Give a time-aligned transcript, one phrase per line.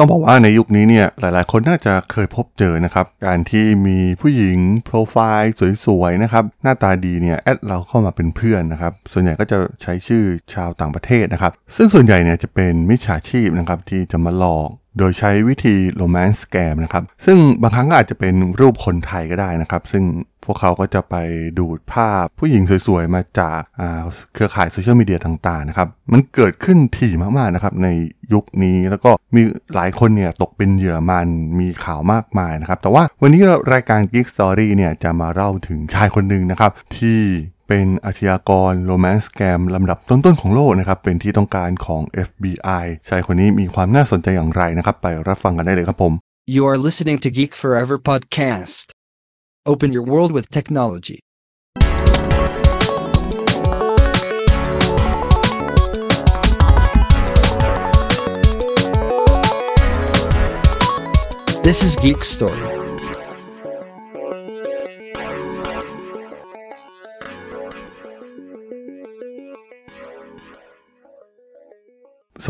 [0.00, 5.54] ต้องบอกว่าในยุคนี้เนี่ยหลายๆ คนน่าจะเคยพบเจอนะครับ การที่มีผู้หญิงโปรไฟล์
[5.86, 10.22] สวยๆนะครับหน้าตาดีเนี่ยแอดเราเข้ามาเป็นเพื่อนนะครับส่วนใหญ่ก็จะใช้ชื่อ
[10.54, 20.04] ชาวต่างประเทศนะครับ ซึ่งส่วนใหญ่เนี่ยจะเป็นมิจฉาชีพนะครับที่จะมาหลอก โดยใช้วิธีโรแมนต์สแกมนะครับ ซึ่งบางครั้งก็อาจจะเป็นรูปคนไทยก็ได้นะครับ ซึ่ง
[20.44, 21.14] พวกเขาก็จะไป
[21.58, 23.60] ดูดภาพผู้หญิงสวยๆ มาจาก
[24.34, 27.88] เครือข่ายโซเชียลมีเดียต่างๆนะครับ มันเกิดขึ้นถี่มากๆนะครับใน
[28.32, 29.42] ยุคนี้แล้วก็มี
[29.74, 31.28] หลายคนเนี่ยตกเป็นเหยื่อมัน
[31.60, 33.40] มีข่าวมากมายนะครับ แต่ว่าวันนี้
[33.72, 37.20] รายการ Geek Story เนี่ยจะมาเล่าถึงชายคนหนึ่งนะครับที่
[37.68, 46.12] เป็นอาชญากรโรแมนต์สแกมลำดับต้นๆของโลกนะครับเป็นที่ต้องการของ FBI ชายคนนี้มีความน่าสนใจอย่างไรนะครับ ไปรับฟังกันได้เลยครับผม
[46.56, 48.86] You are listening to Geek Forever podcast.
[49.72, 51.18] Open your world with technology.
[61.66, 62.77] This is Geek Story.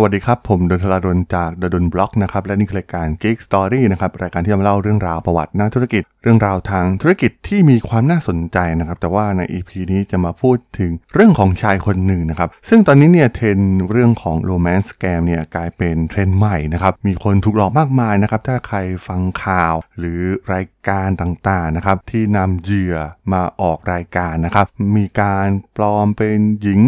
[0.00, 13.58] สวัสดีครับ ผมดนทลาดนจากดนบล็อกนะครับและนี่คือรายการ Geek Story นะครับรายการที่จะมาเล่าเรื่องราวประวัตินักธุรกิจ เรื่องราวทางธุรกิจที่มีความน่าสนใจนะครับแต่ว่าใน EP นี้จะมาพูดถึงเรื่องของชายคนหนึ่งนะครับซึ่งตอนนี้เนี่ยเทรนด์
[13.90, 18.76] เรื่องของ romance scam เนี่ยกลายเป็นเทรนด์ใหม่นะครับมีคนถูกหลอกมากมายนะครับถ้าใคร
[19.06, 20.20] ฟังข่าวหรือ
[20.54, 22.96] รายการต่างๆนะครับที่นำเหยื่อ
[23.32, 26.80] มาออกรายการนะครับมีการปลอมเป็นหญิง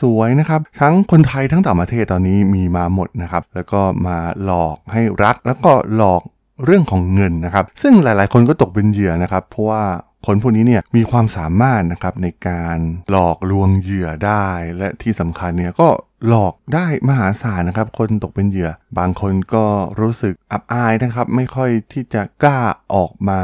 [0.00, 6.22] สวยๆนะครับทั้งคนไทยทั้งต่างประเทศตอนนี้มีมาหมดนะครับ แล้วก็มาหลอกให้รัก แล้วก็หลอก
[6.64, 9.84] เรื่องของเงินนะครับ ซึ่งหลายๆ คนก็ตกเป็นเหยื่อนะครับ เพราะว่า
[10.26, 12.76] คนพวกนี้เนี่ยมีความสามารถนะครับในการ
[13.10, 14.46] หลอกลวงเหยื่อได้
[14.78, 15.88] และที่สำคัญเนี่ยก็
[16.28, 19.66] หลอกได้มหาศาลนะครับ คนตกเป็นเหยื่อ บางคนก็
[20.00, 22.60] รู้สึกอับอายนะครับ ไม่ค่อยที่จะกล้า
[22.94, 23.42] ออกมา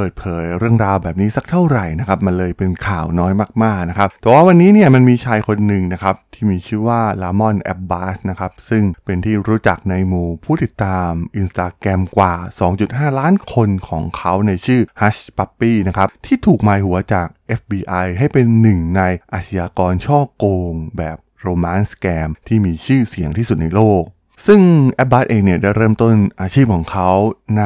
[0.00, 3.32] เปิดเผยเรื่องราวแบบนี้สักเท่าไหร่นะครับมันเลยเป็นข่าวน้อย
[3.64, 12.34] มากๆนะครับแต่ว่าวันนี้เนี่ยมันมีชายคนหนึ่งนะครับที่มีชื่อว่าลามอนแอบบาสนะครับซึ่งเป็นที่รู้จักในหมู่ผู้ติดตามอินสตาแกรมกว่า
[12.76, 17.28] 2.5 ล้านคนของเขาในชื่อ Hush Puppy นะครับที่ถูกหมายหัวจาก
[17.58, 24.02] FBI ให้เป็นหนึ่งในอาชญากรช่อโกงแบบโรแมนต์สแกมที่มีชื่อเสียงที่สุดในโลก
[24.46, 24.60] ซึ่ง
[24.90, 27.10] แอบบาสเองเนี่ยได้เริ่มต้นอาชีพของเขา
[27.58, 27.64] ใน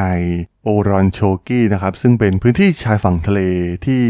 [0.64, 3.40] โอรอนโชกี้นะครับซึ่งเป็นพื้นที่ชายฝั่งทะเล
[3.86, 4.02] ที่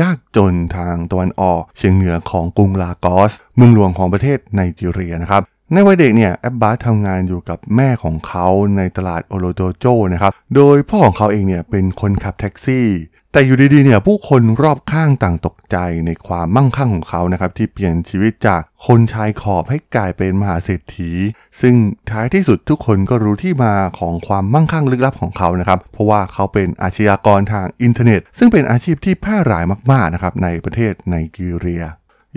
[0.00, 5.42] ยากจนทางตะวันออกเฉียงเหนือของกรุงลากอสเมืองหลวงของประเทศไนจีเรียนะครับ
[5.74, 12.88] ในวัยเด็กเนี่ยแอบบาสทำงานอยู่กับแม่ของเขาในตลาดโอโลโดโจนะครับ โดยพ่อของเขาเองเนี่ยเป็นคนขับแท็กซี่
[13.32, 15.76] แต่อยู่ดีๆเนี่ยผู้คนรอบข้างต่างตกใจ
[16.06, 21.10] ในความมั่งคั่งของเขานะครับที่เปลี่ยนชีวิตจากคนชายขอบให้กลายเป็นมหาเศรษฐี
[21.60, 21.74] ซึ่ง
[22.10, 31.84] ท้ายที่สุดทุกคนก็รู้ที่มาของความมั่งคั่งลึกลับของเขานะครับเพราะว่าเขาเป็นอาชญากรทางอินเทอร์เน็ต ซึ่งเป็นอาชีพที่แพร่หลายมากๆนะครับในประเทศไนจีเรีย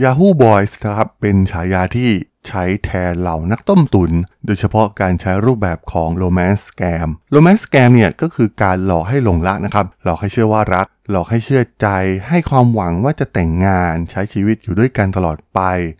[0.03, 2.11] Yahoo Boys นะครับเป็นฉายาที่
[2.47, 4.11] ใช้แทนเหล่านักต้มตุน
[4.45, 11.87] โดยเฉพาะการใช้รูปแบบของ Romance Scam Romance Scam เนี่ยก็คือการหลอกให้หลงรักนะครับ หลอกให้เชื่อว่ารัก หลอกให้เชื่อใจ
[12.27, 15.59] ให้ความหวังว่าจะแต่งงาน ใช้ชีวิตอยู่ด้วยกันตลอดไป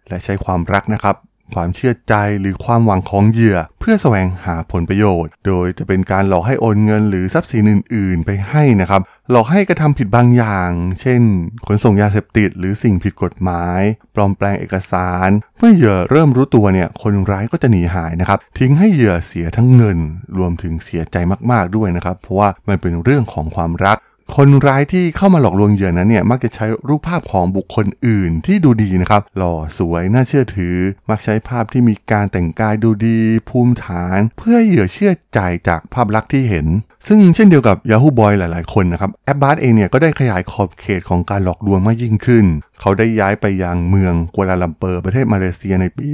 [0.09, 1.17] และใช้ความรักนะครับ
[1.55, 9.01] ความเชื่อใจหรือความหวังของเหยื่อ เพื่อแสวงหาผลประโยชน์ โดยจะเป็นการหลอกให้โอนเงินหรือทรัพย์สินอื่น ๆ ไปให้นะครับ
[9.31, 11.21] หลอกให้กระทำผิดบางอย่าง เช่น
[11.65, 13.81] ขนส่งยาเสพติดหรือสิ่งผิดกฎหมาย
[14.15, 15.29] ปลอมแปลงเอกสาร
[15.59, 19.99] เมื่อเหยื่อเริ่มรู้ตัวเนี่ย คนร้ายก็จะหนีหายนะครับ ทิ้งให้เหยื่อเสียทั้งเงิน
[20.37, 21.17] รวมถึงเสียใจ
[21.51, 23.97] มากๆด้วยนะครับ เพราะว่ามันเป็นเรื่องของความรัก
[24.35, 30.75] คนร้ายที่เข้ามาหลอกลวงเหยื่อนั้นเนี่ยมักจะใช้รูปภาพของบุคคลอื่นที่ดูดีนะครับ หล่อสวยน่าเชื่อถือ
[31.09, 33.19] มักใช้ภาพที่มีการแต่งกายดูดี
[33.49, 36.67] ภูมิฐาน เพื่อเหยื่อเชื่อใจจากภาพลักษณ์ที่เห็น
[37.07, 42.45] ซึ่งเช่นเดียวกับ Yahoo Boy หลายๆ คนนะครับแอบบาสเองเนี่ยก็ได้ขยายขอบเขตของการหลอกลวงมากยิ่งขึ้น
[42.81, 46.07] เขาได้ย้ายไปยังเมืองกัวลาลัมเปอร์ประเทศมาเลเซียในปี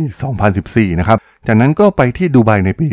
[0.47, 2.85] 2014 นะครับจากนั้นก็ไปที่ดูไบในปี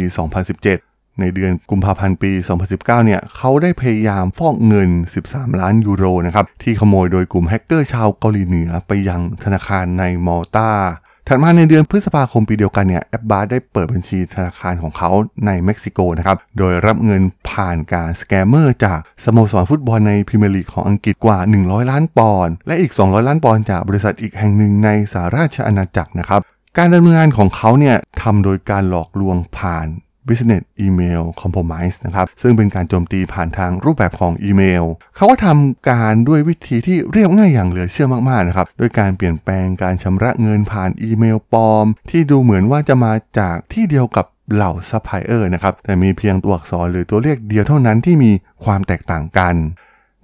[0.48, 2.32] 2017 ในเดือนกุมภาพันธ์ปี
[2.62, 4.88] 2019 เนี่ยเขาได้พยายามฟอกเงิน
[5.24, 10.70] 13 ล้านยูโรนะครับที่ขโมยโดยกลุ่มแฮกเกอร์ชาวเกาหลีเหนือไปยังธนาคารในมอลตา
[11.28, 15.10] ถัดมาในเดือนพฤษภาคมปีเดียวกันเนี่ยแอบบาสได้เปิดบัญชีธนาคารของเขา
[15.46, 26.40] ในเม็กซิโกนะครับโดยรับเงินผ่านการสแกมเมอร์จากสโมสรฟุตบอลในพรีเมียร์ลีกของอังกฤษกว่า 100 ล้านปอนด์และอีก 200 ล้านปอนด์จากบริษัทอีกแห่งหนึ่งในสหราชอาณาจักรนะครับ
[26.78, 29.86] การดำเนินงานของเขาเนี่ยทำโดยการหลอกลวงผ่าน
[30.28, 34.84] Business Email Compromise นะครับซึ่งเป็นการโจมตีผ่านทางรูปแบบของอีเมล
[35.16, 48.32] เขาก็ทำการด้วยวิธีที่เรียบง่ายอย่างเหลือเชื่อมากๆนะครับด้วยการเปลี่ยนแปลงการชำระเงินผ่านอีเมลปลอม ที่ดูเหมือนว่าจะมาจากที่เดียวกับเหล่าซัพพลายเออร์นะครับแต่มีเพียงตัวอักษรหรือตัวเลขเดียวเท่านั้นที่มี
[48.64, 49.54] ความแตกต่างกัน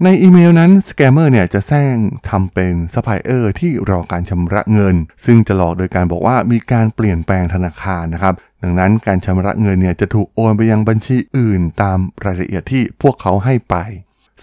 [0.06, 1.96] ในอีเมลนั้นสแกมเมอร์เนี่ยจะแสร้ง
[2.28, 13.74] ทำเป็นซัพพลายเออร์ที่รอการชำระเงิน ซึ่งจะหลอกโดยการบอกว่ามีการเปลี่ยนแปลงธนาคารนะครับ ดังนั้นการชำระเงินเนี่ยจะถูกโอนไปยังบัญชีอื่นตามรายละเอียดที่พวกเขาให้ไป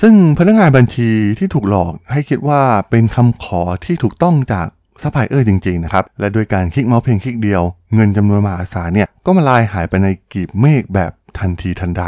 [0.01, 1.09] ซึ่งพนักงานบัญชี
[1.39, 4.67] ที่ถูกหลอกให้คิดว่าเป็นคำขอที่ถูกต้องจาก
[5.03, 7.63] ซัพพลายเออร์จริงๆนะครับ และโดยการคลิกเมาส์เพียงคลิกเดียว
[7.94, 12.03] เงินจำนวนมหาศาลเนี่ยก็มลายหายไปในกลีบเมฆแบบทันทีทันใด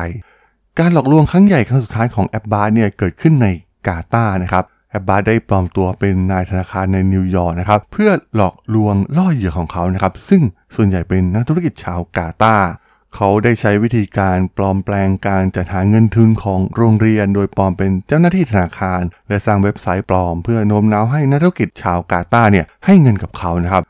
[0.79, 3.47] การหลอกลวงครั้งใหญ่ครั้งสุดท้ายของแอบบาสเนี่ยเกิดขึ้นใน
[3.87, 10.41] กาตาร์นะครับแอบบาสได้ปลอมตัวเป็นนายธนาคารในนิวยอร์กนะครับเพื่อหลอกลวงล่อเหยื่อของเขานะครับซึ่ง
[10.75, 12.67] ส่วนใหญ่เป็นนักธุรกิจชาวกาตาร์
[13.15, 23.83] เขาได้ใช้วิธีการปลอมแปลงการจัดหาเงินทุนของโรงเรียน โดยปลอมเป็นเจ้าหน้าที่ธนาคาร และสร้างเว็บไซต์ปลอม เพื่อโน้มน้าวให้นักธุรกิจชาวกาตาร์เนี่ยให้เงินกับเขานะครับ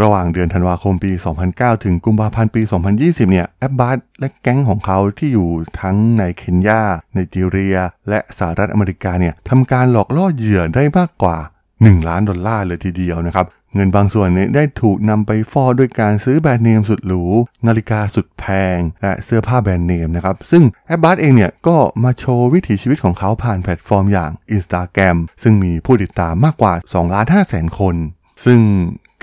[0.00, 1.12] ระหว่างเดือนธันวาคมปี
[1.48, 2.62] 2009 ถึงกุมภาพันธ์ปี
[2.96, 5.50] 2020 เนี่ย แอบบาสและแก๊งของเขาที่อยู่
[5.80, 6.82] ทั้งในเคนยา
[7.14, 7.76] ไนจีเรีย
[8.08, 11.36] และสหรัฐอเมริกาเนี่ยทำการหลอกล่อเหยื่อได้มากกว่า
[11.72, 17.22] 1 ล้านดอลลาร์เลยทีเดียวนะครับ เงินบางส่วนเนี่ยได้ถูกนำไปฟอกด้วยการซื้อแบรนด์เนมสุดหรู
[17.66, 18.44] นาฬิกาสุดแพ
[18.76, 27.96] ง และเสื้อผ้าแบรนด์เนมนะครับ ซึ่งแอบบาสเองเนี่ยก็มาโชว์วิถีชีวิตของเขาผ่านแพลตฟอร์มอย่าง Instagram ซึ่งมีผู้ติดตามมากกว่า2ล้าน5แสนคน
[28.44, 28.60] ซึ่ง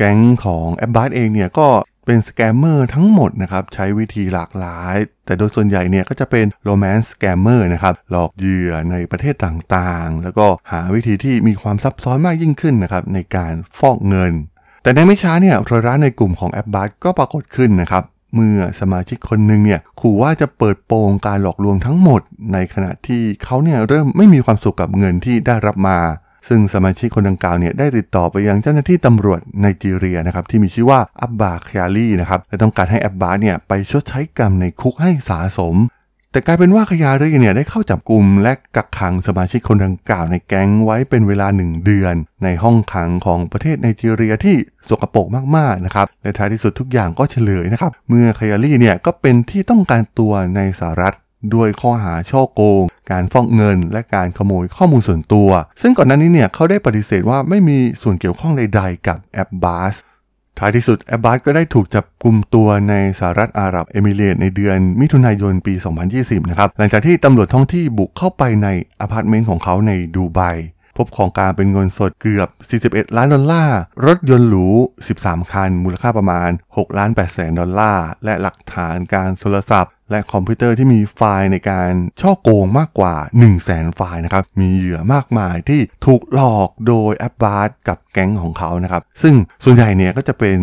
[0.04, 1.68] แก๊งของแอบบาสเองเนี่ยก็
[2.06, 4.96] เป็นสแกมเมอร์ทั้งหมดนะครับใช้วิธีหลากหลาย
[5.26, 14.34] แต่โดยส่วนใหญ่เนี่ยก็จะเป็น romance scammer นะครับหลอกเหยื่อในประเทศต่างๆ แล้วก็หาวิธีที่มีความซับซ้อนมากยิ่งขึ้นนะครับในการฟอกเงิน
[14.84, 18.04] แต่ในไม่ช้าเนี่ยรอยร้าวในกลุ่มของแอบบาสก็ปรากฏขึ้นนะครับ
[18.36, 22.22] เมื่อสมาชิกคนหนึ่งเนี่ยขู่ว่าจะเปิดโปงการหลอกลวงทั้งหมด
[22.54, 25.98] ในขณะที่เขาเนี่ยเริ่มไม่มีความสุขกับเงินที่ได้รับมา
[26.48, 35.76] ซึ่งสมาชิกคนดังกล่าวเนี่ยได้ติดต่อไปยังเจ้าหน้าที่ตำรวจไนจีเรียนะครับที่มีชื่อว่าอับบาคยาลีนะครับและต้องการให้แอบบาเนี่ยไปชดใช้กรรมในคุกให้สาสม
[36.32, 44.56] แต่กลายเป็นว่าขยารีเนี่ยได้เข้าจับกลุ่มและกักขังสมาชิกคนดังกล่าวในแก๊งไว้เป็นเวลาหนึ่งเดือน ในห้องขังของประเทศไนจีเรียที่
[44.90, 45.26] สกปรก
[45.58, 51.16] มากๆนะครับและท้ายที่สุดทุกอย่างก็เฉลยนะครับเมื่อขยารีเนี่ยก็เป็นที่ต้องการตัวในสหรัฐ
[51.54, 55.50] ด้วยข้อหาฉ้อโกง การฟอกเงิน และการขโมยข้อมูลส่วนตัว
[55.82, 59.96] ซึ่งก่อนหน้านี้เนี่ยเขาได้ปฏิเสธว่าไม่มีส่วนเกี่ยวข้องใดๆ กับแอบบาส
[60.60, 65.74] ท้ายที่สุดแอบบาสก็ได้ถูกจับกลุ่มตัวในสหรัฐอาหรับเอมิเรตส์ในเดือนมิถุนายนปี
[66.12, 68.68] 2020 นะครับ หลังจากที่ตำรวจท้องที่บุกเข้าไปใน
[69.00, 70.40] อพาร์ตเมนต์ของเขาในดูไบ
[70.98, 72.50] พบของกลางเป็นเงินสดเกือบ
[72.82, 74.68] 41 ล้านดอลลาร์ รถยนต์หรู
[75.10, 81.92] 13 คัน มูลค่าประมาณ6ล้าน8แสนดอลลาร์ และหลักฐานการโทรศัพท์และคอมพิวเตอร์ที่มีไฟล์ในการ
[82.22, 90.60] ฉ้อโกงมากกว่า 1 0 0 0 0แสนไฟล์นะครับ มีเหยื่อมากมายที่ถูกหลอกโดยแอบบาสกับแก๊งของเขานะครับ ซึ่งส่วนใหญ่เนี่ยก็จะเป็น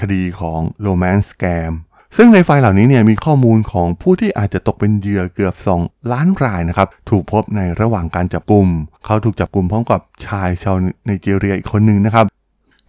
[0.00, 1.72] คดีของ romance scam
[2.16, 8.66] ซึ่งในไฟล์เหล่านี้เนี่ยมีข้อมูลของผู้ที่อาจจะตกเป็นเหยื่อเกือบ 2 ล้านรายนะครับ ถูกพบในระหว่างการจับกลุ่ม
[9.10, 10.76] เขาถูกจับกลุ่มพร้อมกับชายชาว
[11.06, 12.24] ไนจีเรียอีกคนหนึ่งนะครับ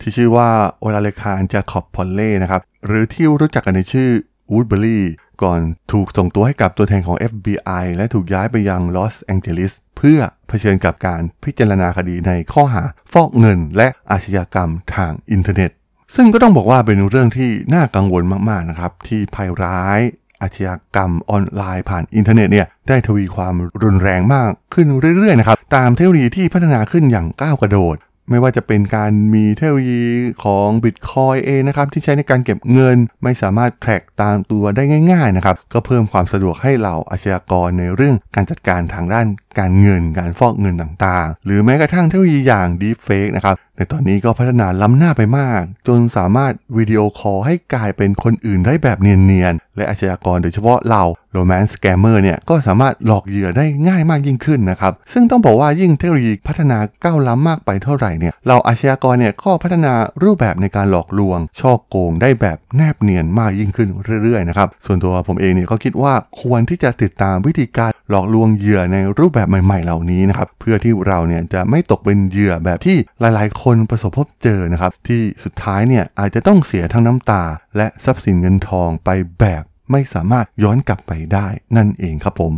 [0.01, 4.09] ที่ชื่อว่าโอลาเลคานจาคอบพอลเล่นะครับ หรือที่รู้จักกันในชื่อ
[4.51, 5.03] วูดเบอรี่
[5.43, 5.59] ก่อน
[5.91, 12.83] ถูกส่งตัวให้กับตัวแทนของ FBI และถูกย้ายไปยังลอสแองเจลิสเพื่อเผชิญกับการพิจารณาคดีในข้อหา
[13.13, 15.71] ฟอกเงินและอาชญากรรมทางอินเทอร์เน็ต
[16.15, 20.01] ซึ่งก็ต้องบอกว่าเป็นเรื่องที่น่ากังวลมากๆนะครับ ที่ภัยร้าย
[20.41, 27.97] อาชญากรรมออนไลน์ผ่านอินเทอร์เน็ตเนี่ยได้ทวีความรุนแรงมากขึ้นเรื่อยๆนะครับตามเทคโนโลยีที่พัฒนาขึ้นอย่างก้าวกระโดด
[28.29, 30.05] ไม่ว่าจะเป็นการมีเทคโนโลยี
[30.43, 39.27] ของบิตคอยเองนะครับที่ใช้ในการเก็บเงิน ไม่สามารถแทร็กตามตัวได้ง่ายๆนะครับก็เพิ่มความสะดวกให้เหล่าอาชญากรในเรื่องการจัดการทางด้าน
[39.59, 59.93] การเงินการฟอกเงินต่างๆ หรือแม้กระทั่งเทคโนโลยีอย่าง Deepfake นะครับในตอนนี้ก็พัฒนาล้ำหน้าไปมาก จนสามารถวิดีโอคอลให้กลายเป็นคนอื่นได้แบบเนียนๆ และอาชญากรโดยเฉพาะเหล่าโรแมนต์สแกมเมอร์เนี่ยก็สามารถหลอกเหยื่อได้ง่ายมากยิ่งขึ้นนะครับ ซึ่งต้องบอกว่ายิ่งเทคโนโลยีพัฒนาก้าวล้ำมากไปเท่าไหร่เนี่ยเราอาชญากรเนี่ยก็พัฒนา
[60.23, 63.89] รูปแบบในการหลอกลวง ช่อโกงได้แบบแนบเนียนมากยิ่งขึ้น
[64.23, 77.43] เรื่อยๆนะครับส่วนตัวผมเองเนี่ยก็คิดว่าควรที่จะติดตามวิธีการหลอกลวงเหยื่อในรูปแบบใหม่ ๆ เหล่านี้นะครับเพื่อที่เราเนี่ยจะไม่ตกเป็นเหยื่อแบบที่หลายๆ คนประสบพบเจอนะครับที่สุดท้ายเนี่ยอาจจะต้องเสียทั้งน้ำตา
[77.77, 82.53] และทรัพย์สินเงินทองไปแบบไม่สามารถย้อนกลับไปได้นั่นเองครับผม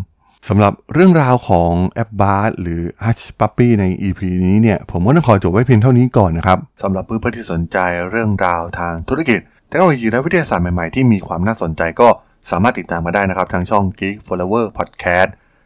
[0.49, 7.77] สำหรับเรื่องราวของแอบบาสหรือ Hush Puppy ใน EP นี้เนี่ยผมก็ต้องขอจบไว้เพียงเท่านี้ก่อนนะครับสำหรับเพื่อนๆที่สนใจ
[8.09, 12.09] เรื่องราวทางธุรกิจเทคโนโลยีและวิทยาศาสตร์ใหม่ๆ ที่มีความน่าสนใจก็
[12.51, 15.29] สามารถติดตามมาได้นะครับ ทางช่อง Geek Forever Podcast